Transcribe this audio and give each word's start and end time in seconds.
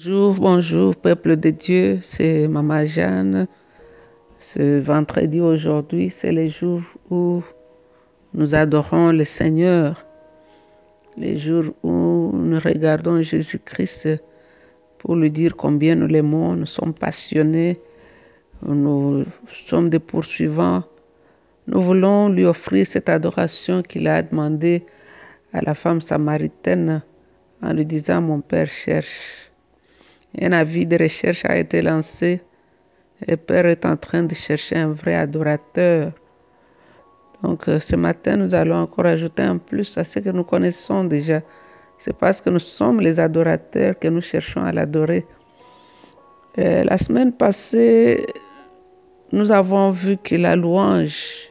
Bonjour, 0.00 0.34
bonjour, 0.34 0.94
peuple 0.94 1.36
de 1.36 1.50
Dieu, 1.50 1.98
c'est 2.02 2.46
Maman 2.46 2.84
Jeanne. 2.84 3.48
Ce 4.38 4.78
vendredi 4.78 5.40
aujourd'hui, 5.40 6.08
c'est 6.08 6.30
le 6.30 6.46
jour 6.46 6.82
où 7.10 7.42
nous 8.32 8.54
adorons 8.54 9.10
le 9.10 9.24
Seigneur, 9.24 10.06
les 11.16 11.36
jours 11.40 11.74
où 11.82 12.30
nous 12.32 12.60
regardons 12.60 13.20
Jésus-Christ 13.22 14.22
pour 14.98 15.16
lui 15.16 15.32
dire 15.32 15.56
combien 15.56 15.96
nous 15.96 16.06
l'aimons, 16.06 16.54
nous 16.54 16.66
sommes 16.66 16.94
passionnés, 16.94 17.80
nous 18.64 19.24
sommes 19.66 19.90
des 19.90 19.98
poursuivants. 19.98 20.84
Nous 21.66 21.82
voulons 21.82 22.28
lui 22.28 22.44
offrir 22.44 22.86
cette 22.86 23.08
adoration 23.08 23.82
qu'il 23.82 24.06
a 24.06 24.22
demandé 24.22 24.86
à 25.52 25.60
la 25.60 25.74
femme 25.74 26.00
samaritaine 26.00 27.02
en 27.60 27.72
lui 27.72 27.84
disant 27.84 28.20
Mon 28.20 28.40
Père 28.40 28.68
cherche. 28.68 29.47
Un 30.40 30.52
avis 30.52 30.86
de 30.86 30.96
recherche 30.98 31.44
a 31.44 31.56
été 31.56 31.80
lancé 31.80 32.42
et 33.26 33.36
Père 33.36 33.66
est 33.66 33.84
en 33.84 33.96
train 33.96 34.22
de 34.22 34.34
chercher 34.34 34.76
un 34.76 34.92
vrai 34.92 35.14
adorateur. 35.14 36.12
Donc 37.42 37.68
euh, 37.68 37.80
ce 37.80 37.96
matin, 37.96 38.36
nous 38.36 38.54
allons 38.54 38.76
encore 38.76 39.06
ajouter 39.06 39.42
un 39.42 39.58
plus 39.58 39.96
à 39.96 40.04
ce 40.04 40.18
que 40.18 40.30
nous 40.30 40.44
connaissons 40.44 41.04
déjà. 41.04 41.40
C'est 41.96 42.16
parce 42.16 42.40
que 42.40 42.50
nous 42.50 42.58
sommes 42.58 43.00
les 43.00 43.18
adorateurs 43.18 43.98
que 43.98 44.08
nous 44.08 44.20
cherchons 44.20 44.62
à 44.62 44.72
l'adorer. 44.72 45.26
Euh, 46.58 46.84
la 46.84 46.98
semaine 46.98 47.32
passée, 47.32 48.26
nous 49.32 49.50
avons 49.50 49.90
vu 49.90 50.16
que 50.16 50.34
la 50.34 50.56
louange, 50.56 51.50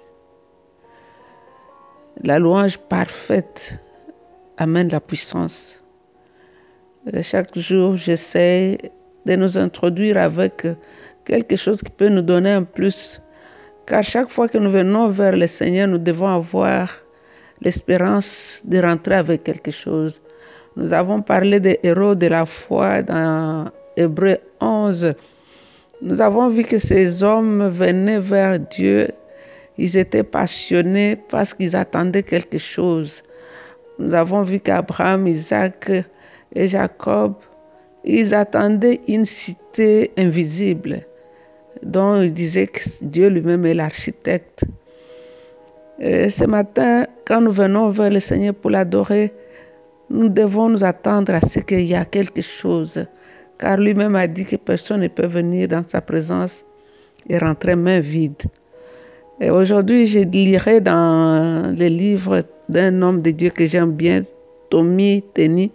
la 2.23 2.39
louange 2.39 2.77
parfaite 2.77 3.79
amène 4.57 4.89
la 4.89 4.99
puissance. 4.99 5.83
Euh, 7.13 7.21
chaque 7.23 7.57
jour, 7.57 7.95
j'essaie 7.95 8.77
de 9.25 9.35
nous 9.35 9.57
introduire 9.57 10.17
avec 10.17 10.67
quelque 11.25 11.55
chose 11.55 11.81
qui 11.81 11.91
peut 11.91 12.09
nous 12.09 12.21
donner 12.21 12.51
un 12.51 12.63
plus. 12.63 13.21
Car 13.85 14.03
chaque 14.03 14.29
fois 14.29 14.49
que 14.49 14.57
nous 14.57 14.71
venons 14.71 15.09
vers 15.09 15.35
le 15.35 15.47
Seigneur, 15.47 15.87
nous 15.87 15.99
devons 15.99 16.27
avoir 16.27 16.91
l'espérance 17.61 18.61
de 18.65 18.79
rentrer 18.79 19.15
avec 19.15 19.43
quelque 19.43 19.71
chose. 19.71 20.21
Nous 20.75 20.91
avons 20.91 21.21
parlé 21.21 21.59
des 21.59 21.79
héros 21.83 22.15
de 22.15 22.27
la 22.27 22.45
foi 22.45 23.03
dans 23.03 23.71
Hébreu 23.95 24.37
11. 24.59 25.13
Nous 26.01 26.21
avons 26.21 26.49
vu 26.49 26.63
que 26.63 26.77
ces 26.77 27.23
hommes 27.23 27.69
venaient 27.69 28.19
vers 28.19 28.59
Dieu. 28.59 29.07
Ils 29.77 29.95
étaient 29.95 30.23
passionnés 30.23 31.17
parce 31.29 31.53
qu'ils 31.53 31.75
attendaient 31.75 32.23
quelque 32.23 32.57
chose. 32.57 33.23
Nous 33.97 34.13
avons 34.13 34.43
vu 34.43 34.59
qu'Abraham, 34.59 35.27
Isaac, 35.27 35.89
et 36.57 36.67
Jacob, 36.67 37.35
ils 38.03 38.33
attendaient 38.33 38.99
une 39.07 39.25
cité 39.25 40.11
invisible 40.17 41.01
dont 41.83 42.19
ils 42.19 42.33
disaient 42.33 42.65
que 42.65 42.81
Dieu 43.03 43.27
lui-même 43.29 43.63
est 43.67 43.75
l'architecte. 43.75 44.65
ce 45.99 46.45
matin, 46.45 47.05
quand 47.25 47.41
nous 47.41 47.51
venons 47.51 47.91
vers 47.91 48.09
le 48.09 48.19
Seigneur 48.19 48.55
pour 48.55 48.71
l'adorer, 48.71 49.31
nous 50.09 50.29
devons 50.29 50.69
nous 50.69 50.83
attendre 50.83 51.35
à 51.35 51.41
ce 51.41 51.59
qu'il 51.59 51.85
y 51.85 51.93
a 51.93 52.05
quelque 52.05 52.41
chose, 52.41 53.05
car 53.59 53.77
lui-même 53.77 54.15
a 54.15 54.25
dit 54.25 54.45
que 54.45 54.55
personne 54.55 55.01
ne 55.01 55.09
peut 55.09 55.27
venir 55.27 55.67
dans 55.67 55.83
sa 55.83 56.01
présence 56.01 56.65
et 57.29 57.37
rentrer 57.37 57.75
main 57.75 57.99
vide. 57.99 58.43
Et 59.39 59.51
aujourd'hui, 59.51 60.07
je 60.07 60.19
lirai 60.19 60.81
dans 60.81 61.75
le 61.77 61.87
livre 61.87 62.45
d'un 62.67 62.99
homme 63.03 63.21
de 63.21 63.29
Dieu 63.29 63.51
que 63.51 63.67
j'aime 63.67 63.91
bien, 63.91 64.23
Tommy 64.71 65.23
Teni. 65.35 65.71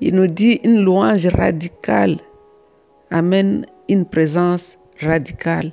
Il 0.00 0.14
nous 0.14 0.28
dit 0.28 0.60
une 0.62 0.82
louange 0.82 1.26
radicale 1.26 2.18
amène 3.10 3.66
une 3.88 4.04
présence 4.04 4.78
radicale. 5.00 5.72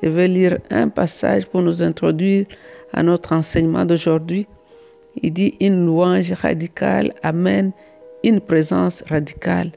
Je 0.00 0.08
vais 0.08 0.28
lire 0.28 0.58
un 0.70 0.88
passage 0.88 1.46
pour 1.46 1.60
nous 1.62 1.82
introduire 1.82 2.46
à 2.92 3.02
notre 3.02 3.32
enseignement 3.32 3.84
d'aujourd'hui. 3.84 4.46
Il 5.22 5.32
dit 5.32 5.56
une 5.60 5.84
louange 5.86 6.32
radicale 6.32 7.14
amène 7.24 7.72
une 8.22 8.40
présence 8.40 9.02
radicale. 9.08 9.72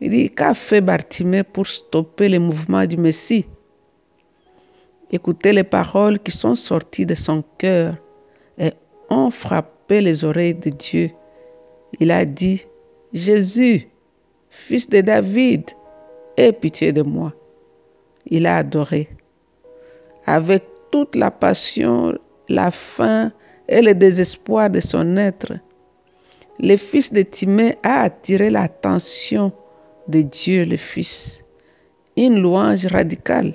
Il 0.00 0.10
dit 0.10 0.30
qu'a 0.30 0.54
fait 0.54 0.80
Bartimée 0.80 1.42
pour 1.42 1.66
stopper 1.66 2.30
les 2.30 2.38
mouvements 2.38 2.86
du 2.86 2.96
Messie? 2.96 3.44
Écoutez 5.10 5.52
les 5.52 5.64
paroles 5.64 6.18
qui 6.18 6.32
sont 6.32 6.54
sorties 6.54 7.04
de 7.04 7.14
son 7.14 7.44
cœur 7.58 7.96
et 8.56 8.72
ont 9.10 9.30
frappé 9.30 10.00
les 10.00 10.24
oreilles 10.24 10.54
de 10.54 10.70
Dieu. 10.70 11.10
Il 12.00 12.10
a 12.10 12.24
dit, 12.24 12.64
Jésus, 13.12 13.88
fils 14.50 14.88
de 14.88 15.00
David, 15.00 15.70
aie 16.36 16.52
pitié 16.52 16.92
de 16.92 17.02
moi. 17.02 17.32
Il 18.26 18.46
a 18.46 18.56
adoré. 18.58 19.08
Avec 20.26 20.64
toute 20.90 21.16
la 21.16 21.30
passion, 21.30 22.18
la 22.48 22.70
faim 22.70 23.32
et 23.68 23.82
le 23.82 23.94
désespoir 23.94 24.70
de 24.70 24.80
son 24.80 25.16
être, 25.16 25.54
le 26.60 26.76
fils 26.76 27.12
de 27.12 27.22
Timée 27.22 27.76
a 27.82 28.02
attiré 28.02 28.50
l'attention 28.50 29.52
de 30.08 30.22
Dieu 30.22 30.64
le 30.64 30.76
Fils. 30.76 31.38
Une 32.16 32.40
louange 32.40 32.86
radicale 32.86 33.54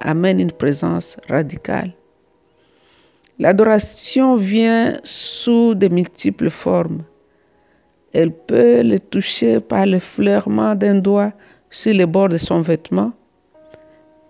amène 0.00 0.40
une 0.40 0.52
présence 0.52 1.16
radicale. 1.28 1.92
L'adoration 3.38 4.36
vient 4.36 5.00
sous 5.02 5.74
de 5.74 5.88
multiples 5.88 6.50
formes. 6.50 7.02
Elle 8.12 8.32
peut 8.32 8.82
le 8.82 8.98
toucher 8.98 9.60
par 9.60 9.86
le 9.86 10.00
fleurement 10.00 10.74
d'un 10.74 10.96
doigt 10.96 11.32
sur 11.70 11.94
le 11.94 12.06
bord 12.06 12.28
de 12.28 12.38
son 12.38 12.60
vêtement. 12.60 13.12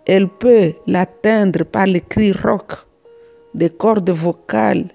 Elle 0.06 0.28
peut 0.28 0.72
l'atteindre 0.86 1.64
par 1.64 1.86
les 1.86 2.02
cris 2.02 2.32
rock 2.32 2.72
des 3.54 3.70
cordes 3.70 4.10
vocales 4.10 4.88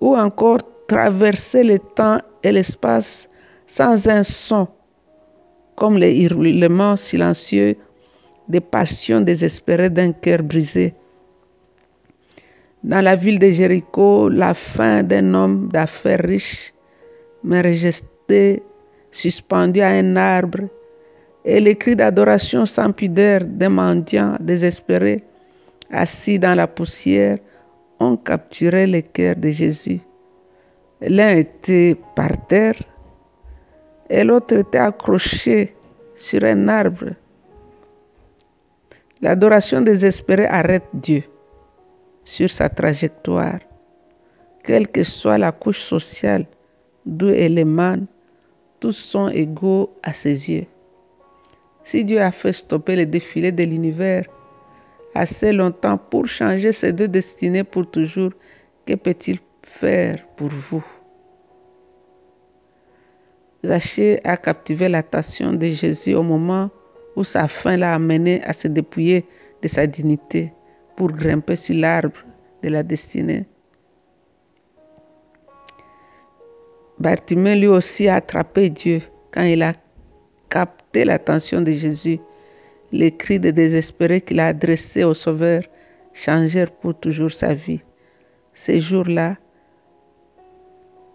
ou 0.00 0.16
encore 0.16 0.60
traverser 0.88 1.62
le 1.62 1.78
temps 1.78 2.20
et 2.42 2.52
l'espace 2.52 3.28
sans 3.66 4.08
un 4.08 4.22
son, 4.22 4.68
comme 5.74 5.98
les 5.98 6.22
hurlements 6.22 6.96
silencieux 6.96 7.76
des 8.48 8.60
passions 8.60 9.20
désespérées 9.20 9.90
d'un 9.90 10.12
cœur 10.12 10.42
brisé. 10.42 10.94
Dans 12.82 13.00
la 13.00 13.16
ville 13.16 13.38
de 13.38 13.50
Jéricho, 13.50 14.28
la 14.28 14.54
fin 14.54 15.02
d'un 15.02 15.34
homme 15.34 15.68
d'affaires 15.68 16.20
riche 16.22 16.72
mais 17.46 17.60
resté 17.60 18.62
suspendu 19.12 19.80
à 19.80 19.88
un 19.88 20.16
arbre, 20.16 20.68
et 21.44 21.60
les 21.60 21.76
cris 21.76 21.94
d'adoration 21.94 22.66
sans 22.66 22.90
pudeur 22.92 23.42
d'un 23.44 23.68
mendiant 23.68 24.36
désespéré, 24.40 25.22
assis 25.90 26.40
dans 26.40 26.56
la 26.56 26.66
poussière, 26.66 27.38
ont 28.00 28.16
capturé 28.16 28.86
le 28.86 29.00
cœur 29.00 29.36
de 29.36 29.50
Jésus. 29.50 30.00
L'un 31.00 31.36
était 31.36 31.96
par 32.16 32.32
terre 32.48 32.82
et 34.10 34.24
l'autre 34.24 34.56
était 34.56 34.78
accroché 34.78 35.74
sur 36.16 36.42
un 36.42 36.66
arbre. 36.66 37.10
L'adoration 39.22 39.80
désespérée 39.82 40.46
arrête 40.46 40.88
Dieu 40.92 41.22
sur 42.24 42.50
sa 42.50 42.68
trajectoire, 42.68 43.60
quelle 44.64 44.88
que 44.88 45.04
soit 45.04 45.38
la 45.38 45.52
couche 45.52 45.80
sociale 45.80 46.46
d'où 47.06 47.28
elle 47.28 47.58
émane, 47.58 48.06
tous 48.80 48.92
sont 48.92 49.28
égaux 49.28 49.96
à 50.02 50.12
ses 50.12 50.50
yeux. 50.50 50.66
Si 51.84 52.04
Dieu 52.04 52.20
a 52.20 52.32
fait 52.32 52.52
stopper 52.52 52.96
le 52.96 53.06
défilé 53.06 53.52
de 53.52 53.62
l'univers 53.62 54.26
assez 55.14 55.52
longtemps 55.52 55.96
pour 55.96 56.26
changer 56.26 56.72
ces 56.72 56.92
deux 56.92 57.08
destinées 57.08 57.64
pour 57.64 57.90
toujours, 57.90 58.32
que 58.84 58.94
peut-il 58.94 59.38
faire 59.62 60.26
pour 60.36 60.48
vous? 60.48 60.84
Zachée 63.64 64.20
a 64.24 64.36
captivé 64.36 64.88
l'attention 64.88 65.52
de 65.52 65.66
Jésus 65.66 66.14
au 66.14 66.22
moment 66.22 66.70
où 67.16 67.24
sa 67.24 67.48
faim 67.48 67.76
l'a 67.76 67.94
amené 67.94 68.42
à 68.44 68.52
se 68.52 68.68
dépouiller 68.68 69.24
de 69.62 69.68
sa 69.68 69.86
dignité 69.86 70.52
pour 70.96 71.10
grimper 71.12 71.56
sur 71.56 71.74
l'arbre 71.76 72.18
de 72.62 72.68
la 72.68 72.82
destinée. 72.82 73.46
Bartimée 76.98 77.56
lui 77.56 77.66
aussi 77.66 78.08
a 78.08 78.16
attrapé 78.16 78.70
Dieu 78.70 79.02
quand 79.30 79.42
il 79.42 79.62
a 79.62 79.74
capté 80.48 81.04
l'attention 81.04 81.60
de 81.60 81.72
Jésus. 81.72 82.18
Les 82.90 83.10
cris 83.10 83.38
de 83.38 83.50
désespéré 83.50 84.22
qu'il 84.22 84.40
a 84.40 84.46
adressés 84.46 85.04
au 85.04 85.12
Sauveur 85.12 85.62
changèrent 86.14 86.70
pour 86.70 86.98
toujours 86.98 87.32
sa 87.32 87.52
vie. 87.52 87.82
Ces 88.54 88.80
jours-là, 88.80 89.36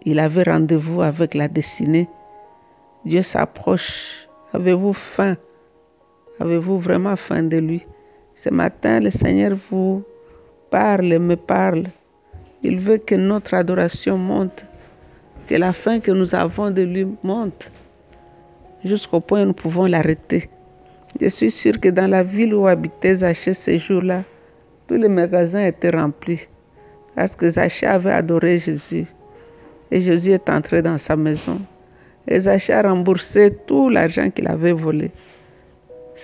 il 0.04 0.20
avait 0.20 0.44
rendez-vous 0.44 1.02
avec 1.02 1.34
la 1.34 1.48
destinée. 1.48 2.08
Dieu 3.04 3.22
s'approche. 3.22 4.28
Avez-vous 4.52 4.92
faim? 4.92 5.36
Avez-vous 6.38 6.78
vraiment 6.78 7.16
faim 7.16 7.42
de 7.42 7.56
lui? 7.56 7.84
Ce 8.36 8.50
matin, 8.50 9.00
le 9.00 9.10
Seigneur 9.10 9.56
vous 9.70 10.04
parle, 10.70 11.18
me 11.18 11.34
parle. 11.34 11.84
Il 12.62 12.78
veut 12.78 12.98
que 12.98 13.16
notre 13.16 13.54
adoration 13.54 14.16
monte 14.16 14.64
que 15.46 15.54
la 15.54 15.72
faim 15.72 16.00
que 16.00 16.12
nous 16.12 16.34
avons 16.34 16.70
de 16.70 16.82
lui 16.82 17.06
monte. 17.22 17.70
jusqu'au 18.84 19.20
point 19.20 19.42
où 19.42 19.46
nous 19.46 19.52
pouvons 19.52 19.86
l'arrêter. 19.86 20.48
Je 21.20 21.28
suis 21.28 21.50
sûre 21.50 21.78
que 21.78 21.88
dans 21.88 22.08
la 22.08 22.22
ville 22.22 22.54
où 22.54 22.66
habitait 22.66 23.14
Zachée 23.14 23.54
ces 23.54 23.78
jours-là, 23.78 24.24
tous 24.88 24.96
les 24.96 25.08
magasins 25.08 25.64
étaient 25.66 25.90
remplis 25.90 26.48
parce 27.14 27.36
que 27.36 27.48
Zachée 27.48 27.86
avait 27.86 28.10
adoré 28.10 28.58
Jésus. 28.58 29.06
Et 29.90 30.00
Jésus 30.00 30.30
est 30.30 30.48
entré 30.48 30.80
dans 30.82 30.98
sa 30.98 31.14
maison. 31.14 31.60
Et 32.26 32.40
Zachée 32.40 32.72
a 32.72 32.82
remboursé 32.82 33.54
tout 33.66 33.88
l'argent 33.88 34.30
qu'il 34.30 34.48
avait 34.48 34.72
volé. 34.72 35.10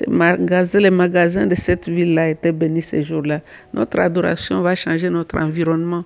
les 0.07 0.91
magasins 0.91 1.47
de 1.47 1.55
cette 1.55 1.89
ville-là 1.89 2.31
étaient 2.31 2.53
bénis 2.53 2.83
ces 2.83 3.05
jours-là. 3.05 3.41
Notre 3.75 4.01
adoration 4.01 4.63
va 4.63 4.75
changer 4.75 5.11
notre 5.11 5.39
environnement, 5.39 6.05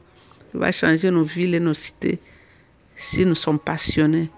va 0.53 0.73
changer 0.73 1.11
nos 1.11 1.23
villes 1.23 1.55
et 1.55 1.61
nos 1.61 1.75
cités 1.75 2.19
si 3.02 3.26
nous 3.26 3.34
sommes 3.34 3.58
passionnés. 3.58 4.31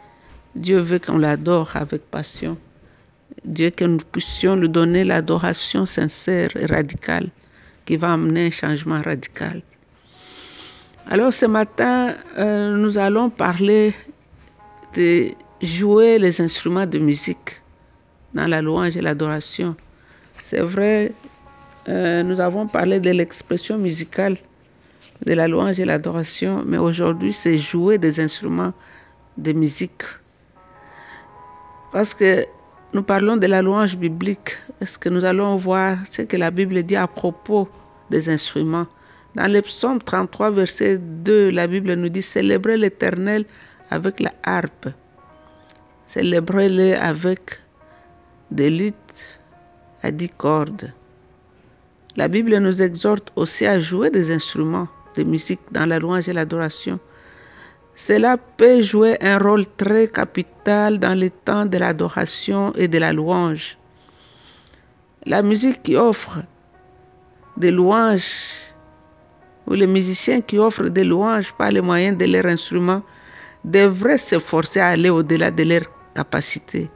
Dieu 0.56 0.80
veut 0.80 0.98
qu'on 0.98 1.18
l'adore 1.18 1.70
avec 1.76 2.02
passion. 2.10 2.56
Dieu 3.44 3.70
que 3.70 3.84
nous 3.84 3.98
puissions 3.98 4.56
lui 4.56 4.68
donner 4.68 5.04
l'adoration 5.04 5.86
sincère 5.86 6.48
et 6.56 6.66
radicale 6.66 7.28
qui 7.84 7.96
va 7.96 8.14
amener 8.14 8.46
un 8.46 8.50
changement 8.50 9.02
radical. 9.02 9.62
Alors 11.08 11.32
ce 11.32 11.44
matin, 11.44 12.14
euh, 12.38 12.76
nous 12.76 12.96
allons 12.96 13.28
parler 13.28 13.94
de 14.94 15.32
jouer 15.60 16.18
les 16.18 16.40
instruments 16.40 16.86
de 16.86 16.98
musique 16.98 17.60
dans 18.32 18.46
la 18.46 18.62
louange 18.62 18.96
et 18.96 19.02
l'adoration. 19.02 19.76
C'est 20.42 20.62
vrai, 20.62 21.12
euh, 21.88 22.22
nous 22.22 22.40
avons 22.40 22.66
parlé 22.66 23.00
de 23.00 23.10
l'expression 23.10 23.76
musicale 23.76 24.38
de 25.24 25.32
la 25.32 25.48
louange 25.48 25.80
et 25.80 25.84
l'adoration, 25.84 26.62
mais 26.66 26.78
aujourd'hui 26.78 27.32
c'est 27.32 27.58
jouer 27.58 27.98
des 27.98 28.20
instruments 28.20 28.72
de 29.38 29.52
musique. 29.52 30.02
Parce 31.92 32.12
que 32.14 32.44
nous 32.92 33.02
parlons 33.02 33.36
de 33.36 33.46
la 33.46 33.62
louange 33.62 33.96
biblique. 33.96 34.56
Est-ce 34.80 34.98
que 34.98 35.08
nous 35.08 35.24
allons 35.24 35.56
voir 35.56 35.98
ce 36.10 36.22
que 36.22 36.36
la 36.36 36.50
Bible 36.50 36.82
dit 36.82 36.96
à 36.96 37.06
propos 37.06 37.68
des 38.10 38.28
instruments? 38.28 38.86
Dans 39.34 39.50
le 39.50 39.62
psaume 39.62 40.00
33, 40.00 40.50
verset 40.52 40.98
2, 40.98 41.50
la 41.50 41.66
Bible 41.66 41.94
nous 41.94 42.08
dit 42.08 42.22
Célébrez 42.22 42.76
l'Éternel 42.76 43.44
avec 43.90 44.20
la 44.20 44.32
harpe. 44.44 44.88
Célébrez-le 46.06 46.96
avec 46.96 47.58
des 48.50 48.70
luttes 48.70 49.38
à 50.02 50.10
dix 50.10 50.28
cordes. 50.28 50.92
La 52.16 52.28
Bible 52.28 52.56
nous 52.58 52.80
exhorte 52.82 53.32
aussi 53.34 53.66
à 53.66 53.80
jouer 53.80 54.10
des 54.10 54.30
instruments 54.30 54.86
de 55.14 55.24
musique 55.24 55.60
dans 55.70 55.86
la 55.86 55.98
louange 55.98 56.28
et 56.28 56.32
l'adoration. 56.32 56.98
Cela 57.94 58.36
peut 58.36 58.82
jouer 58.82 59.16
un 59.20 59.38
rôle 59.38 59.66
très 59.76 60.08
capital 60.08 60.98
dans 60.98 61.18
le 61.18 61.30
temps 61.30 61.64
de 61.64 61.78
l'adoration 61.78 62.72
et 62.74 62.88
de 62.88 62.98
la 62.98 63.12
louange. 63.12 63.78
La 65.26 65.42
musique 65.42 65.82
qui 65.82 65.96
offre 65.96 66.40
des 67.56 67.70
louanges 67.70 68.32
ou 69.66 69.74
les 69.74 69.86
musiciens 69.86 70.40
qui 70.40 70.58
offrent 70.58 70.88
des 70.88 71.04
louanges 71.04 71.52
par 71.52 71.70
les 71.70 71.80
moyens 71.80 72.18
de 72.18 72.26
leur 72.26 72.46
instrument 72.46 73.02
devraient 73.64 74.18
s'efforcer 74.18 74.80
à 74.80 74.88
aller 74.88 75.10
au-delà 75.10 75.50
de 75.50 75.62
leurs 75.62 75.90
capacités 76.14 76.90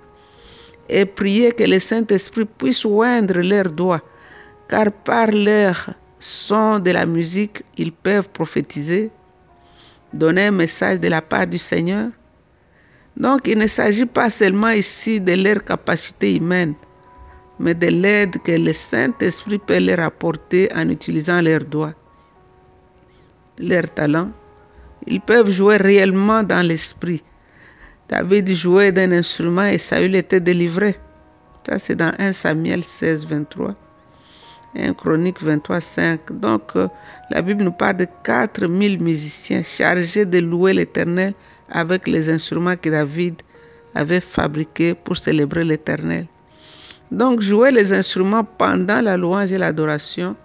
et 0.88 1.04
prier 1.06 1.52
que 1.52 1.64
le 1.64 1.78
Saint-Esprit 1.78 2.46
puisse 2.46 2.84
oindre 2.84 3.40
leurs 3.40 3.70
doigts, 3.70 4.00
car 4.68 4.90
par 5.04 5.28
leur 5.30 5.90
son 6.20 6.78
de 6.78 6.90
la 6.90 7.06
musique, 7.06 7.62
ils 7.76 7.92
peuvent 7.92 8.28
prophétiser, 8.28 9.10
donner 10.12 10.46
un 10.46 10.50
message 10.50 11.00
de 11.00 11.08
la 11.08 11.22
part 11.22 11.46
du 11.46 11.58
Seigneur. 11.58 12.10
Donc 13.16 13.46
il 13.46 13.58
ne 13.58 13.66
s'agit 13.66 14.06
pas 14.06 14.30
seulement 14.30 14.70
ici 14.70 15.20
de 15.20 15.32
leur 15.32 15.64
capacité 15.64 16.36
humaine, 16.36 16.74
mais 17.58 17.74
de 17.74 17.88
l'aide 17.88 18.40
que 18.42 18.52
le 18.52 18.72
Saint-Esprit 18.72 19.58
peut 19.58 19.80
leur 19.80 20.00
apporter 20.00 20.68
en 20.74 20.88
utilisant 20.88 21.40
leurs 21.40 21.64
doigts, 21.64 21.94
leurs 23.58 23.92
talents. 23.92 24.30
Ils 25.06 25.20
peuvent 25.20 25.50
jouer 25.50 25.76
réellement 25.76 26.42
dans 26.42 26.66
l'esprit. 26.66 27.22
David 28.08 28.50
jouait 28.54 28.92
d'un 28.92 29.12
instrument 29.12 29.64
et 29.64 29.78
Saül 29.78 30.14
était 30.14 30.40
délivré. 30.40 30.96
Ça, 31.66 31.78
c'est 31.78 31.96
dans 31.96 32.12
1 32.18 32.32
Samuel 32.32 32.82
16, 32.82 33.26
23. 33.26 33.74
1 34.76 34.94
Chronique 34.94 35.42
23, 35.42 35.80
5. 35.80 36.32
Donc, 36.40 36.76
euh, 36.76 36.88
la 37.30 37.42
Bible 37.42 37.64
nous 37.64 37.72
parle 37.72 37.96
de 37.96 38.06
4000 38.24 39.00
musiciens 39.02 39.62
chargés 39.62 40.26
de 40.26 40.38
louer 40.38 40.74
l'Éternel 40.74 41.34
avec 41.70 42.06
les 42.06 42.28
instruments 42.28 42.76
que 42.76 42.90
David 42.90 43.42
avait 43.94 44.20
fabriqués 44.20 44.94
pour 44.94 45.16
célébrer 45.16 45.64
l'Éternel. 45.64 46.26
Donc, 47.10 47.40
jouer 47.40 47.70
les 47.70 47.92
instruments 47.92 48.44
pendant 48.44 49.00
la 49.00 49.16
louange 49.16 49.52
et 49.52 49.58
l'adoration 49.58 50.36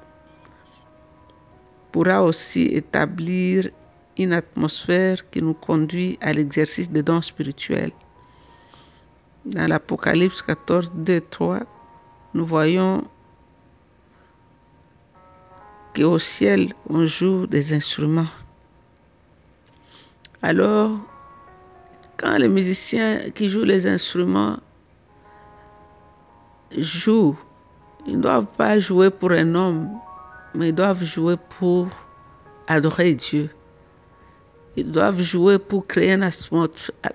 pourra 1.92 2.24
aussi 2.24 2.64
établir 2.68 3.70
une 4.18 4.34
atmosphère 4.34 5.30
qui 5.30 5.42
nous 5.42 5.54
conduit 5.54 6.18
à 6.22 6.34
l'exercice 6.34 6.90
des 6.90 7.04
dons 7.04 7.22
spirituels. 7.22 7.92
Dans 9.46 9.68
l'Apocalypse 9.68 10.42
14, 10.42 10.92
2, 10.96 11.22
3, 11.30 11.60
nous 12.34 12.46
voyons 12.46 13.04
qu'au 15.96 16.20
ciel, 16.20 16.74
on 16.90 17.06
joue 17.06 17.48
des 17.48 17.74
instruments. 17.74 18.28
Alors, 20.42 20.92
quand 22.18 22.38
les 22.38 22.48
musiciens 22.48 23.30
qui 23.34 23.50
jouent 23.50 23.64
les 23.64 23.88
instruments 23.88 24.58
jouent, 26.78 27.38
ils 28.06 28.18
ne 28.18 28.22
doivent 28.22 28.48
pas 28.58 28.80
jouer 28.80 29.10
pour 29.10 29.32
un 29.32 29.56
homme, 29.56 29.90
mais 30.56 30.70
ils 30.70 30.76
doivent 30.76 31.04
jouer 31.04 31.36
pour 31.58 31.88
adorer 32.68 33.14
Dieu. 33.14 33.50
Ils 34.76 34.92
doivent 34.92 35.22
jouer 35.22 35.60
pour 35.60 35.86
créer 35.86 36.18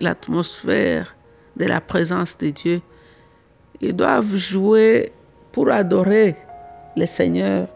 l'atmosphère 0.00 1.16
de 1.56 1.64
la 1.64 1.80
présence 1.80 2.38
de 2.38 2.50
Dieu. 2.50 2.80
Ils 3.80 3.94
doivent 3.94 4.36
jouer 4.36 5.12
pour 5.52 5.68
adorer 5.70 6.36
le 6.96 7.06
Seigneur. 7.06 7.68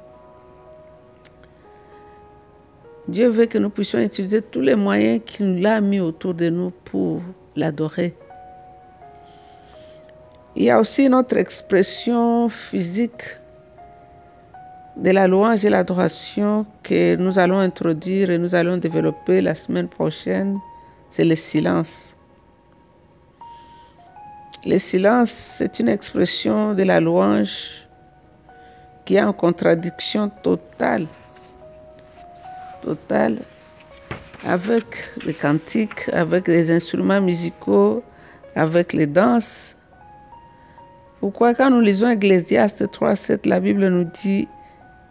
Dieu 3.09 3.29
veut 3.29 3.47
que 3.47 3.59
nous 3.59 3.71
puissions 3.71 3.99
utiliser 3.99 4.43
tous 4.43 4.61
les 4.61 4.77
moyens 4.77 5.21
qu'il 5.25 5.53
nous 5.55 5.67
a 5.67 5.81
mis 5.81 6.01
autour 6.01 6.35
de 6.35 6.49
nous 6.51 6.71
pour 6.85 7.21
l'adorer. 7.57 8.15
Il 10.55 10.65
y 10.65 10.71
a 10.71 10.79
aussi 10.79 11.09
notre 11.09 11.37
expression 11.37 12.49
physique 12.49 13.23
de 14.97 15.11
la 15.11 15.27
louange 15.27 15.65
et 15.65 15.71
l'adoration 15.71 16.67
que 16.83 17.17
nous 17.17 17.39
allons 17.39 17.59
introduire 17.59 18.31
et 18.31 18.39
nous 18.39 18.55
allons 18.55 18.77
développer 18.77 19.41
la 19.41 19.55
semaine 19.55 19.89
prochaine, 19.89 20.59
c'est 21.11 21.25
le 21.25 21.35
silence. 21.35 22.15
Le 24.65 24.79
silence, 24.79 25.31
c'est 25.31 25.81
une 25.81 25.89
expression 25.89 26.75
de 26.75 26.85
la 26.85 27.01
louange 27.01 27.89
qui 29.05 29.17
est 29.17 29.23
en 29.23 29.33
contradiction 29.33 30.31
totale, 30.43 31.07
totale 32.83 33.39
avec 34.45 34.85
les 35.25 35.35
cantiques, 35.35 36.09
avec 36.13 36.49
les 36.49 36.71
instruments 36.71 37.21
musicaux, 37.21 38.03
avec 38.55 38.93
les 38.93 39.07
danses. 39.07 39.77
Pourquoi 41.21 41.55
quand 41.55 41.71
nous 41.71 41.81
lisons 41.81 42.11
Ecclésiaste 42.11 42.83
3.7, 42.83 43.49
la 43.49 43.61
Bible 43.61 43.89
nous 43.89 44.05
dit 44.23 44.49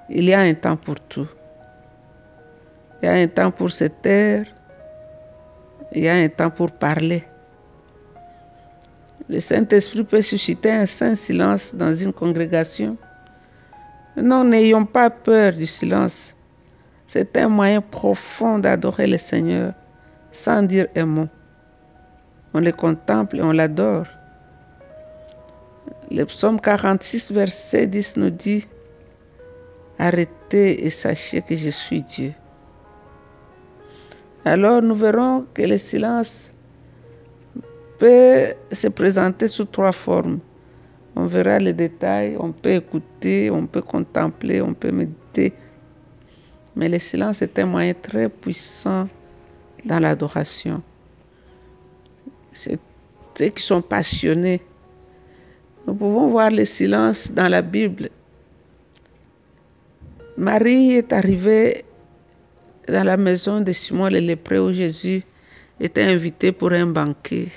il 0.09 0.25
y 0.25 0.33
a 0.33 0.41
un 0.41 0.53
temps 0.53 0.75
pour 0.75 0.99
tout. 0.99 1.27
Il 3.01 3.05
y 3.05 3.09
a 3.09 3.13
un 3.13 3.27
temps 3.27 3.51
pour 3.51 3.71
se 3.71 3.85
taire. 3.85 4.45
Il 5.93 6.03
y 6.03 6.09
a 6.09 6.15
un 6.15 6.27
temps 6.27 6.49
pour 6.49 6.71
parler. 6.71 7.23
Le 9.29 9.39
Saint-Esprit 9.39 10.03
peut 10.03 10.21
susciter 10.21 10.71
un 10.71 10.85
saint 10.85 11.15
silence 11.15 11.73
dans 11.73 11.93
une 11.93 12.11
congrégation. 12.11 12.97
Non, 14.17 14.43
n'ayons 14.43 14.85
pas 14.85 15.09
peur 15.09 15.53
du 15.53 15.65
silence. 15.65 16.35
C'est 17.13 17.35
un 17.35 17.49
moyen 17.49 17.81
profond 17.81 18.57
d'adorer 18.57 19.05
le 19.05 19.17
Seigneur 19.17 19.73
sans 20.31 20.63
dire 20.63 20.87
un 20.95 21.05
mot. 21.05 21.27
On 22.53 22.61
le 22.61 22.71
contemple 22.71 23.35
et 23.35 23.41
on 23.41 23.51
l'adore. 23.51 24.05
Le 26.09 26.23
psaume 26.23 26.61
46, 26.61 27.33
verset 27.33 27.87
10 27.87 28.15
nous 28.15 28.29
dit 28.29 28.65
Arrêtez 29.99 30.85
et 30.85 30.89
sachez 30.89 31.41
que 31.41 31.57
je 31.57 31.69
suis 31.69 32.01
Dieu. 32.01 32.31
Alors 34.45 34.81
nous 34.81 34.95
verrons 34.95 35.45
que 35.53 35.63
le 35.63 35.77
silence 35.77 36.53
peut 37.99 38.53
se 38.71 38.87
présenter 38.87 39.49
sous 39.49 39.65
trois 39.65 39.91
formes. 39.91 40.39
On 41.17 41.25
verra 41.25 41.59
les 41.59 41.73
détails, 41.73 42.37
on 42.39 42.53
peut 42.53 42.75
écouter, 42.75 43.51
on 43.51 43.67
peut 43.67 43.81
contempler, 43.81 44.61
on 44.61 44.73
peut 44.73 44.93
méditer. 44.93 45.53
Mais 46.75 46.89
le 46.89 46.99
silence 46.99 47.41
est 47.41 47.59
un 47.59 47.65
moyen 47.65 47.93
très 47.93 48.29
puissant 48.29 49.07
dans 49.85 49.99
l'adoration. 49.99 50.81
C'est 52.53 52.79
ceux 53.35 53.49
qui 53.49 53.63
sont 53.63 53.81
passionnés. 53.81 54.61
Nous 55.87 55.95
pouvons 55.95 56.27
voir 56.27 56.51
le 56.51 56.65
silence 56.65 57.31
dans 57.31 57.49
la 57.49 57.61
Bible. 57.61 58.09
Marie 60.37 60.93
est 60.93 61.11
arrivée 61.13 61.83
dans 62.87 63.03
la 63.03 63.17
maison 63.17 63.61
de 63.61 63.71
Simon 63.73 64.09
le 64.09 64.19
lépreux 64.19 64.59
où 64.59 64.73
Jésus 64.73 65.23
était 65.79 66.03
invité 66.03 66.51
pour 66.51 66.71
un 66.71 66.85
banquet. 66.85 67.47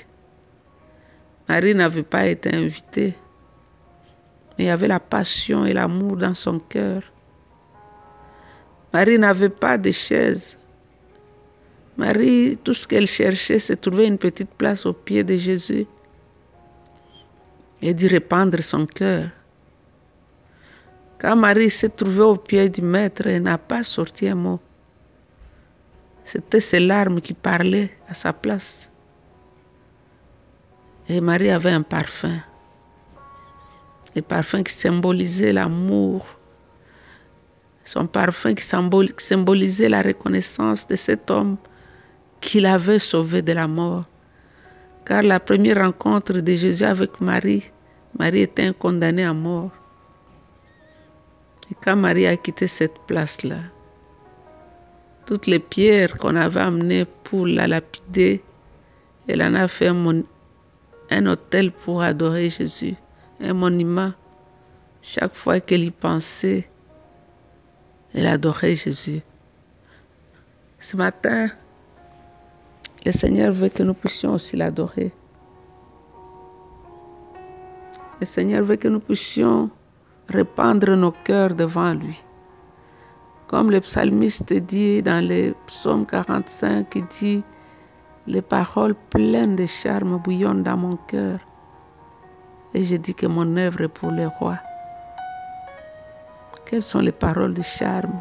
Marie 1.49 1.75
n'avait 1.75 2.03
pas 2.03 2.27
été 2.27 2.55
invitée, 2.55 3.15
mais 4.57 4.65
il 4.65 4.67
y 4.67 4.71
avait 4.71 4.89
la 4.89 5.01
passion 5.01 5.67
et 5.67 5.73
l'amour 5.73 6.17
dans 6.17 6.35
son 6.35 6.59
cœur. 6.59 7.03
Marie 8.95 9.19
n'avait 9.19 9.49
pas 9.49 9.77
de 9.77 9.91
chaise. 9.91 10.57
Marie, 11.97 12.57
tout 12.63 12.75
ce 12.75 12.87
qu'elle 12.87 13.09
cherchait, 13.09 13.59
c'est 13.59 13.81
trouver 13.81 14.07
une 14.07 14.19
petite 14.19 14.51
place 14.51 14.87
au 14.87 14.93
pied 14.93 15.25
de 15.25 15.37
Jésus 15.37 15.85
et 17.83 17.93
d'y 17.93 18.07
répandre 18.07 18.63
son 18.63 18.87
cœur. 18.87 19.31
Quand 21.19 21.35
Marie 21.35 21.71
s'est 21.71 21.89
trouvée 21.89 22.23
au 22.23 22.37
pied 22.37 22.69
du 22.69 22.83
maître, 22.83 23.27
elle 23.27 23.43
n'a 23.43 23.59
pas 23.59 23.83
sorti 23.83 24.29
un 24.29 24.37
mot. 24.37 24.61
C'était 26.25 26.61
ses 26.61 26.79
larmes 26.79 27.21
qui 27.21 27.35
parlaient 27.35 27.91
à 28.09 28.15
sa 28.15 28.33
place. 28.33 28.89
Et 31.09 31.21
Marie 31.21 31.51
avait 31.51 31.73
un 31.73 31.83
parfum. 31.83 32.39
Un 34.17 34.23
parfum 34.23 34.63
qui 34.63 34.73
symbolisait 34.73 35.53
l'amour. 35.53 36.25
Son 37.85 38.07
parfum 38.07 38.55
qui 38.55 38.65
symbolisait 38.65 39.91
la 39.91 40.01
reconnaissance 40.01 40.89
de 40.89 40.97
cet 40.97 41.31
homme 41.31 41.57
qui 42.41 42.61
l'avait 42.61 42.99
sauvé 42.99 43.43
de 43.43 43.53
la 43.53 43.69
mort. 43.69 44.05
Car 45.05 45.23
la 45.23 45.39
première 45.39 45.85
rencontre 45.85 46.33
de 46.41 46.53
Jésus 46.53 46.85
avec 46.85 47.21
Marie, 47.21 47.71
Marie 48.19 48.41
était 48.43 48.73
condamnée 48.73 49.25
à 49.25 49.35
mort. 49.35 49.71
Et 51.71 51.75
quand 51.83 51.97
Marie 51.97 52.27
a 52.27 52.37
quitté 52.37 52.67
cette 52.67 52.99
place-là, 53.07 53.61
toutes 55.27 55.47
les 55.47 55.59
pierres 55.59 56.17
qu'on 56.17 56.37
avait 56.37 56.61
amenées 56.61 57.05
pour 57.25 57.47
la 57.47 57.67
lapider, 57.67 58.43
elle 59.29 59.43
en 59.43 59.55
a 59.55 59.69
fait 59.69 59.89
un, 59.89 60.23
un 61.11 61.27
hôtel 61.27 61.71
pour 61.71 62.03
adorer 62.03 62.49
Jésus, 62.49 62.95
un 63.41 63.55
monument. 63.55 64.13
Chaque 65.03 65.35
fois 65.35 65.61
qu'elle 65.61 65.85
y 65.85 65.91
pensait, 65.91 66.69
elle 68.15 68.27
adorait 68.27 68.77
Jésus. 68.77 69.21
Ce 70.79 70.97
matin, 70.97 71.49
le 73.05 73.13
Seigneur 73.13 73.53
veut 73.53 73.69
que 73.69 73.83
nous 73.83 73.95
puissions 73.95 74.35
aussi 74.35 74.57
l'adorer. 74.57 75.13
Le 78.21 78.27
Seigneur 78.27 78.63
veut 78.63 78.77
que 78.77 78.89
nous 78.89 79.01
puissions 79.01 79.69
répandre 80.29 80.95
nos 80.97 81.11
cœurs 81.11 81.55
devant 81.55 81.93
lui. 81.93 82.23
Comme 83.49 83.71
le 83.71 83.81
psalmiste 83.81 84.53
dit 84.53 85.03
dans 85.03 85.27
le 85.27 85.55
psaume 85.67 86.07
45, 86.07 86.95
il 86.95 87.07
dit, 87.07 87.45
les 88.27 88.43
paroles 88.43 88.95
pleines 89.11 89.57
de 89.57 89.67
charme 89.67 90.19
bouillonnent 90.19 90.63
dans 90.63 90.77
mon 90.77 90.97
cœur. 90.97 91.41
Et 92.73 92.85
je 92.85 92.97
dis 92.97 93.15
que 93.15 93.27
mon 93.27 93.57
œuvre 93.57 93.83
est 93.83 93.89
pour 93.89 94.11
le 94.11 94.29
roi. 94.29 94.59
Quelles 96.67 96.83
sont 96.83 97.01
les 97.01 97.13
paroles 97.13 97.55
de 97.55 97.63
charme? 97.63 98.21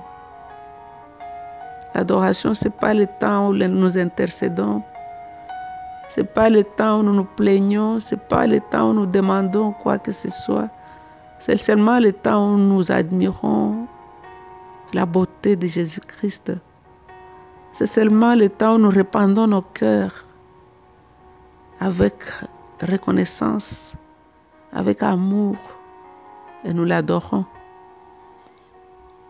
L'adoration, 1.95 2.53
ce 2.53 2.65
n'est 2.65 2.71
pas 2.71 2.93
le 2.93 3.07
temps 3.19 3.50
où 3.50 3.53
nous 3.53 3.97
intercédons. 3.97 4.81
Ce 6.09 6.21
n'est 6.21 6.27
pas 6.27 6.50
le 6.50 6.63
temps 6.63 7.00
où 7.00 7.03
nous 7.03 7.13
nous 7.13 7.23
plaignons. 7.38 8.00
Ce 8.00 8.15
n'est 8.15 8.21
pas 8.21 8.45
le 8.45 8.59
temps 8.59 8.89
où 8.89 8.93
nous 8.93 9.05
demandons 9.05 9.71
quoi 9.71 9.97
que 9.97 10.12
ce 10.12 10.29
soit. 10.29 10.69
C'est 11.39 11.57
seulement 11.57 12.00
le 12.00 12.12
temps 12.12 12.53
où 12.53 12.57
nous 12.57 12.91
admirons 12.91 13.88
la 14.93 15.05
beauté 15.05 15.55
de 15.55 15.67
Jésus-Christ. 15.67 16.51
C'est 17.71 17.88
seulement 17.88 18.35
le 18.35 18.50
temps 18.50 18.75
où 18.75 18.77
nous 18.77 18.89
répandons 18.89 19.47
nos 19.47 19.62
cœurs 19.62 20.25
avec 21.79 22.15
reconnaissance, 22.81 23.93
avec 24.71 25.01
amour, 25.01 25.55
et 26.63 26.73
nous 26.73 26.85
l'adorons. 26.85 27.45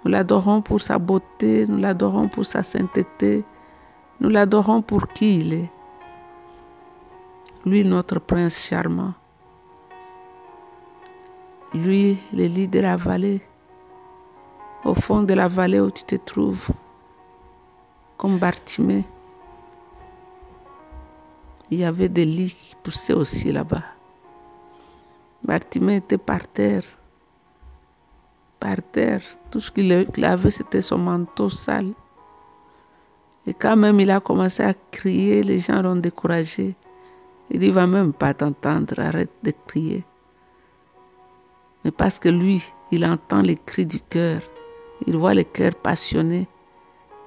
Nous 0.04 0.12
l'adorons 0.12 0.62
pour 0.62 0.82
sa 0.82 1.00
beauté, 1.00 1.66
nous 1.68 1.78
l'adorons 1.78 2.28
pour 2.28 2.46
sa 2.46 2.62
sainteté, 2.62 3.46
nous 4.20 4.30
l'adorons 4.30 4.82
pour 4.82 5.08
qui 5.08 5.40
il 5.40 5.54
est. 5.54 5.72
Lui, 7.66 7.86
notre 7.86 8.20
prince 8.20 8.60
charmant. 8.68 9.14
Lui, 11.74 12.18
le 12.34 12.46
lit 12.48 12.68
de 12.68 12.82
la 12.82 12.98
vallée, 12.98 13.42
au 14.84 14.94
fond 14.94 15.24
de 15.24 15.34
la 15.34 15.48
vallée 15.48 15.80
où 15.80 15.90
tu 15.90 16.04
te 16.04 16.16
trouves, 16.16 16.70
comme 18.18 18.38
Bartimée. 18.38 19.06
Il 21.72 21.80
y 21.80 21.86
avait 21.86 22.10
des 22.10 22.26
lits 22.26 22.54
qui 22.54 22.76
poussaient 22.76 23.14
aussi 23.14 23.54
là-bas. 23.54 23.84
Bartimée 25.44 25.96
était 25.98 26.18
par 26.18 26.46
terre. 26.48 26.84
Par 28.64 28.82
terre. 28.94 29.22
Tout 29.52 29.60
ce 29.60 29.70
qu'il 29.70 29.92
avait, 30.24 30.50
c'était 30.50 30.82
son 30.82 30.98
manteau 30.98 31.50
sale. 31.50 31.92
Et 33.46 33.54
quand 33.54 33.76
même 33.76 34.00
il 34.00 34.10
a 34.10 34.22
commencé 34.22 34.64
à 34.64 34.74
crier, 34.90 35.44
les 35.44 35.60
gens 35.60 35.82
l'ont 35.82 35.98
découragé. 35.98 36.74
Il 37.52 37.60
dit, 37.60 37.72
va 37.72 37.88
même 37.88 38.14
pas 38.14 38.34
t'entendre, 38.34 38.98
arrête 39.00 39.34
de 39.44 39.52
crier. 39.68 40.06
Mais 41.84 41.92
parce 41.92 42.20
que 42.20 42.30
lui, 42.30 42.64
il 42.90 43.04
entend 43.04 43.42
les 43.42 43.58
cris 43.58 43.86
du 43.86 44.00
cœur, 44.00 44.40
il 45.08 45.18
voit 45.18 45.34
le 45.34 45.44
cœur 45.44 45.76
passionné, 45.76 46.48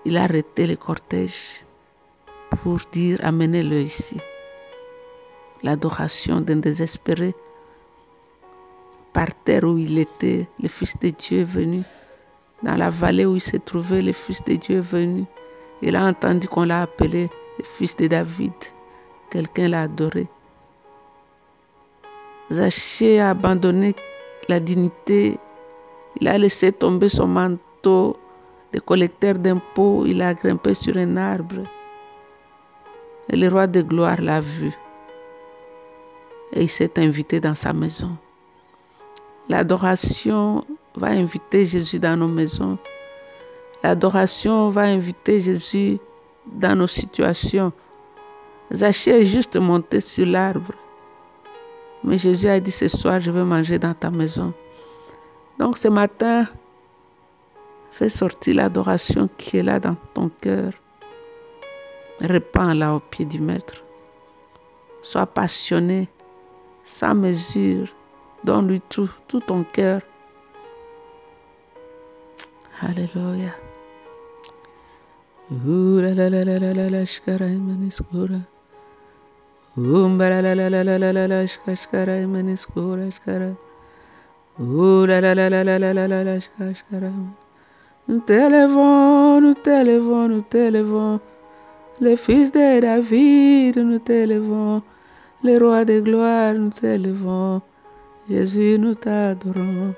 il 0.06 0.16
a 0.16 0.22
arrêté 0.22 0.66
le 0.66 0.76
cortège 0.76 1.66
pour 2.62 2.78
dire 2.92 3.18
amenez-le 3.22 3.82
ici. 3.82 4.18
L'adoration 5.62 6.40
d'un 6.40 6.56
désespéré. 6.56 7.34
Par 9.16 9.32
terre 9.46 9.64
où 9.64 9.78
il 9.78 9.96
était, 9.96 10.46
le 10.62 10.68
Fils 10.68 10.94
de 10.98 11.08
Dieu 11.08 11.38
est 11.40 11.44
venu. 11.44 11.82
Dans 12.62 12.76
la 12.76 12.90
vallée 12.90 13.24
où 13.24 13.34
il 13.34 13.40
s'est 13.40 13.60
trouvé, 13.60 14.02
le 14.02 14.12
Fils 14.12 14.44
de 14.44 14.56
Dieu 14.56 14.76
est 14.76 14.80
venu. 14.82 15.24
Il 15.80 15.96
a 15.96 16.04
entendu 16.04 16.46
qu'on 16.48 16.64
l'a 16.64 16.82
appelé 16.82 17.30
le 17.56 17.64
Fils 17.64 17.96
de 17.96 18.08
David. 18.08 18.52
Quelqu'un 19.30 19.68
l'a 19.68 19.84
adoré. 19.84 20.28
Zachée 22.52 23.18
a 23.18 23.30
abandonné 23.30 23.94
la 24.50 24.60
dignité. 24.60 25.38
Il 26.20 26.28
a 26.28 26.36
laissé 26.36 26.70
tomber 26.70 27.08
son 27.08 27.26
manteau 27.26 28.18
de 28.74 28.80
collecteur 28.80 29.38
d'impôts. 29.38 30.04
Il 30.04 30.20
a 30.20 30.34
grimpé 30.34 30.74
sur 30.74 30.94
un 30.98 31.16
arbre. 31.16 31.62
Et 33.30 33.36
le 33.36 33.48
roi 33.48 33.66
de 33.66 33.80
gloire 33.80 34.20
l'a 34.20 34.42
vu. 34.42 34.74
Et 36.52 36.64
il 36.64 36.68
s'est 36.68 36.98
invité 36.98 37.40
dans 37.40 37.54
sa 37.54 37.72
maison. 37.72 38.18
L'adoration 39.48 40.64
va 40.96 41.08
inviter 41.08 41.64
Jésus 41.66 42.00
dans 42.00 42.16
nos 42.16 42.28
maisons. 42.28 42.78
L'adoration 43.82 44.70
va 44.70 44.82
inviter 44.82 45.40
Jésus 45.40 45.98
dans 46.46 46.76
nos 46.76 46.88
situations. 46.88 47.72
Zachée 48.72 49.20
est 49.20 49.24
juste 49.24 49.56
monté 49.56 50.00
sur 50.00 50.26
l'arbre. 50.26 50.72
Mais 52.02 52.18
Jésus 52.18 52.48
a 52.48 52.58
dit 52.58 52.72
ce 52.72 52.88
soir, 52.88 53.20
je 53.20 53.30
vais 53.30 53.44
manger 53.44 53.78
dans 53.78 53.94
ta 53.94 54.10
maison. 54.10 54.52
Donc 55.58 55.78
ce 55.78 55.88
matin, 55.88 56.46
fais 57.92 58.08
sortir 58.08 58.56
l'adoration 58.56 59.28
qui 59.38 59.58
est 59.58 59.62
là 59.62 59.78
dans 59.78 59.96
ton 60.14 60.28
cœur. 60.40 60.72
Répands-la 62.20 62.94
au 62.94 63.00
pied 63.00 63.24
du 63.24 63.40
Maître. 63.40 63.84
Sois 65.02 65.26
passionné, 65.26 66.08
sans 66.82 67.14
mesure. 67.14 67.88
Donne-lui 68.46 68.80
tout, 68.88 69.10
tout 69.26 69.40
ton 69.40 69.64
cœur. 69.64 70.00
Alléluia. 72.80 73.50
Nous 88.08 88.20
t'élevons, 88.20 89.40
nous 89.40 89.54
t'élevons, 89.54 90.28
nous 90.28 90.42
t'élevons. 90.42 91.20
Le 92.00 92.14
fils 92.14 92.52
de 92.52 92.80
David, 92.80 93.76
nous 93.78 93.98
t'élevons. 93.98 94.82
Le 95.42 95.58
roi 95.58 95.84
des 95.84 96.00
gloires, 96.00 96.54
nous 96.54 96.70
t'élevons. 96.70 97.60
Jésus, 98.28 98.76
nous 98.78 98.94
t'adorons. 98.96 99.94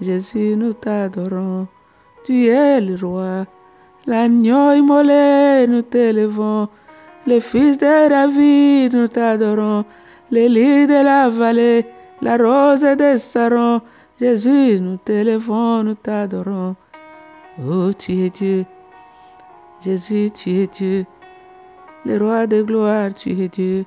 Jésus, 0.00 0.56
nous 0.56 0.72
t'adorons. 0.72 1.68
Tu 2.24 2.48
es 2.48 2.80
le 2.80 2.96
roi. 2.96 3.46
L'agneau 4.06 4.72
immolé, 4.72 5.66
nous 5.68 5.82
t'élevons. 5.82 6.68
Le 7.28 7.38
fils 7.38 7.78
de 7.78 8.08
David, 8.08 8.94
nous 8.94 9.06
t'adorons. 9.06 9.84
les 10.32 10.48
lits 10.48 10.88
de 10.88 11.04
la 11.04 11.28
vallée, 11.28 11.86
la 12.22 12.36
rose 12.36 12.82
des 12.82 13.18
sarons. 13.18 13.80
Jésus, 14.20 14.80
nous 14.80 14.96
t'élevons, 14.96 15.84
nous 15.84 15.94
t'adorons. 15.94 16.74
Oh, 17.64 17.92
tu 17.96 18.12
es 18.24 18.30
Dieu. 18.30 18.66
Jésus, 19.84 20.30
tu 20.32 20.50
es 20.62 20.66
Dieu. 20.66 21.06
Le 22.04 22.18
roi 22.18 22.48
de 22.48 22.62
gloire, 22.62 23.14
tu 23.14 23.30
es 23.30 23.48
Dieu. 23.48 23.84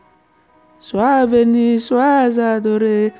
Sois 0.79 1.25
béni, 1.25 1.81
sois 1.81 2.39
adoré. 2.39 3.11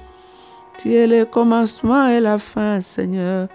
Tu 0.78 0.94
es 0.94 1.08
le 1.08 1.26
commencement 1.26 2.08
et 2.08 2.20
la 2.20 2.38
fin, 2.38 2.82
Seigneur. 2.82 3.48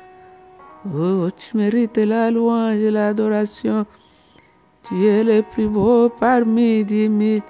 Oh, 0.93 1.29
tu 1.31 1.57
mérites 1.57 1.99
la 1.99 2.31
louange 2.31 2.81
et 2.81 2.91
l'adoration. 2.91 3.87
Tu 4.83 5.07
es 5.07 5.23
le 5.23 5.43
plus 5.43 5.69
beau 5.69 6.09
parmi 6.09 6.85
dix 6.85 7.09
mille. 7.09 7.43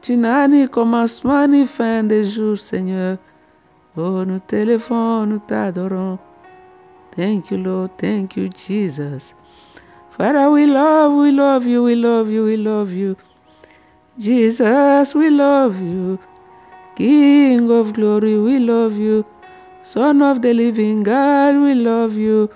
Tu 0.00 0.16
n'as 0.16 0.46
ni 0.46 0.68
commencement 0.68 1.48
ni 1.48 1.66
fin 1.66 2.04
des 2.04 2.24
jours, 2.24 2.58
Seigneur. 2.58 3.18
Oh, 3.96 4.24
nous 4.24 4.38
t'élevons, 4.38 5.26
nous 5.26 5.40
t'adorons. 5.40 6.18
Thank 7.16 7.50
you, 7.50 7.58
Lord. 7.58 7.90
Thank 7.98 8.36
you, 8.36 8.48
Jesus. 8.48 9.34
Father, 10.16 10.48
we 10.50 10.66
love, 10.66 11.12
we 11.12 11.32
love 11.32 11.66
you, 11.66 11.82
we 11.84 11.96
love 11.96 12.30
you, 12.30 12.44
we 12.44 12.56
love 12.56 12.92
you. 12.92 13.16
Jesus, 14.18 15.14
we 15.14 15.30
love 15.30 15.80
you. 15.80 16.18
King 16.94 17.70
of 17.70 17.94
glory, 17.94 18.38
we 18.38 18.58
love 18.58 18.96
you. 18.96 19.24
Son 19.82 20.20
of 20.20 20.42
the 20.42 20.52
living 20.52 21.02
God, 21.02 21.56
we 21.56 21.74
love 21.74 22.16
you. 22.16 22.50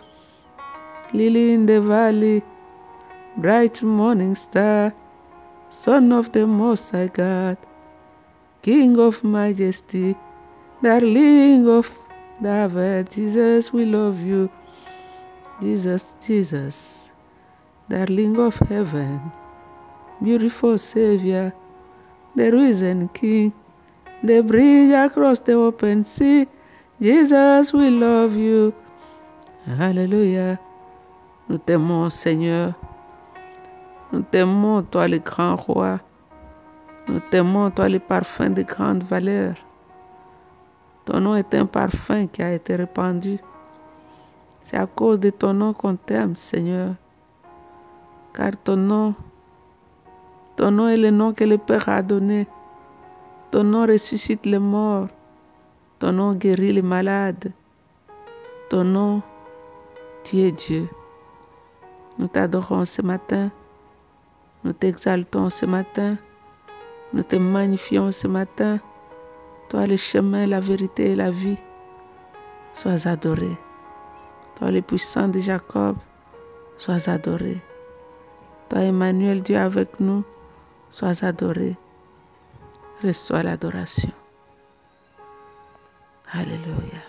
Lily 1.15 1.53
in 1.53 1.67
the 1.67 1.81
valley, 1.81 2.43
bright 3.39 3.83
morning 3.83 4.35
star, 4.35 4.93
Son 5.71 6.13
of 6.13 6.33
the 6.33 6.47
Most 6.47 6.91
High 6.91 7.07
God, 7.09 7.57
King 8.63 8.99
of 8.99 9.25
majesty, 9.25 10.15
darling 10.83 11.69
of 11.69 11.91
David, 12.43 13.11
Jesus, 13.11 13.73
we 13.73 13.87
love 13.87 14.21
you. 14.23 14.51
Jesus, 15.61 16.15
Jesus, 16.25 17.13
darling 17.89 18.39
of 18.39 18.59
heaven, 18.69 19.33
beautiful 20.23 20.77
Savior, 20.77 21.53
the 22.35 22.53
risen 22.53 23.09
King, 23.09 23.55
the 24.27 24.43
bridge 24.43 24.93
across 24.93 25.41
the 25.41 25.53
open 25.55 26.05
sea. 26.05 26.47
Jesus, 27.01 27.73
we 27.73 27.91
love 27.91 28.37
you. 28.37 28.73
Alléluia. 29.79 30.59
Nous 31.49 31.59
t'aimons, 31.59 32.11
Seigneur. 32.11 32.75
Nous 34.13 34.23
t'aimons, 34.23 34.83
toi 34.83 35.09
le 35.09 35.19
grand 35.19 35.57
roi. 35.57 36.01
Nous 37.09 37.21
t'aimons, 37.31 37.71
toi 37.71 37.89
le 37.89 37.99
parfum 37.99 38.51
de 38.51 38.63
grande 38.63 39.05
valeur. 39.05 39.55
Ton 41.05 41.21
nom 41.21 41.37
est 41.37 41.55
un 41.55 41.67
parfum 41.67 42.27
qui 42.27 42.43
a 42.43 42.53
été 42.53 42.75
répandu. 42.75 43.39
C'est 44.65 44.77
à 44.77 44.87
cause 44.87 45.21
de 45.21 45.31
ton 45.31 45.53
nom 45.53 45.73
qu'on 45.73 45.95
t'aime, 45.95 46.35
Seigneur. 46.35 46.95
Car 48.35 48.51
ton 48.65 48.77
nom, 48.77 49.15
ton 50.57 50.73
nom 50.73 50.89
est 50.89 50.97
le 50.97 51.11
nom 51.11 51.33
que 51.33 51.45
le 51.45 51.59
Père 51.59 51.89
a 51.89 52.03
donné. 52.03 52.49
Ton 53.57 53.65
nom 53.65 53.87
ressuscite 53.87 54.45
les 54.45 54.59
morts. 54.59 55.09
Ton 55.99 56.13
nom 56.13 56.35
guérit 56.35 56.75
les 56.75 56.83
malades. 56.83 57.55
Ton 58.69 58.85
nom, 58.85 59.23
tu 60.25 60.37
es 60.41 60.53
Dieu. 60.53 60.91
Nous 62.19 62.29
t'adorons 62.29 62.85
ce 62.85 63.01
matin. 63.01 63.51
Nous 64.63 64.75
t'exaltons 64.75 65.49
ce 65.49 65.65
matin. 65.65 66.19
Nous 67.15 67.23
te 67.23 67.37
magnifions 67.37 68.13
ce 68.13 68.27
matin. 68.29 68.79
Toi 69.71 69.87
le 69.87 69.97
chemin, 69.97 70.47
la 70.47 70.61
vérité 70.61 71.13
et 71.13 71.17
la 71.17 71.31
vie. 71.31 71.57
Sois 72.75 73.09
adoré. 73.09 73.57
Toi 74.57 74.71
le 74.71 74.83
puissant 74.83 75.29
de 75.29 75.41
Jacob, 75.41 75.97
sois 76.77 77.09
adoré. 77.09 77.57
Toi 78.69 78.81
Emmanuel, 78.81 79.41
Dieu 79.43 79.57
avec 79.57 79.99
nous, 79.99 80.25
sois 80.91 81.25
adoré. 81.25 81.75
Reçois 83.03 83.43
l'adoration. 83.43 84.11
Alléluia. 86.33 87.03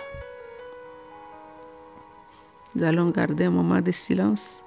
Nous 2.75 2.83
allons 2.83 3.09
garder 3.09 3.45
un 3.45 3.51
moment 3.51 3.79
de 3.79 3.91
silence. 3.91 4.63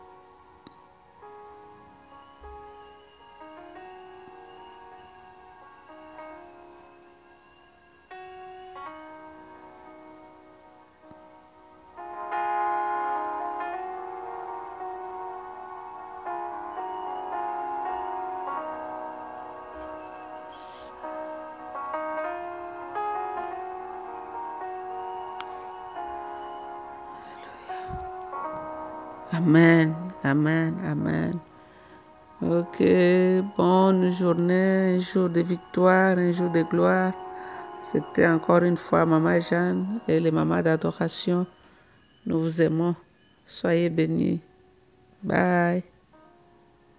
Amen, 29.33 29.95
amen, 30.25 30.75
amen. 30.85 31.41
Ok, 32.43 32.83
bonne 33.57 34.13
journée, 34.13 34.97
un 34.97 35.01
jour 35.01 35.29
de 35.31 35.41
victoire, 35.41 36.19
un 36.19 36.33
jour 36.33 36.51
de 36.51 36.63
gloire. 36.63 37.13
C'était 37.85 38.27
encore 38.27 38.65
une 38.65 38.77
fois 38.77 39.07
Maman 39.07 39.39
Jeanne 39.41 40.01
et 40.09 40.19
les 40.21 40.33
mamans 40.33 40.63
d'adoration. 40.63 41.47
Nous 42.27 42.41
vous 42.41 42.61
aimons. 42.61 42.97
Soyez 43.47 43.89
bénis. 43.89 44.41
Bye. 45.23 45.90